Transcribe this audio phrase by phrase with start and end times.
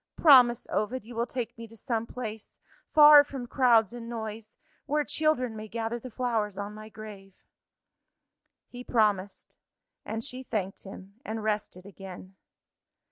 [0.23, 2.59] _Promise, Ovid, you will take me to some place,
[2.89, 7.35] far from crowds and noise where children may gather the flowers on my grave."
[8.67, 9.59] He promised
[10.03, 12.35] and she thanked him, and rested again.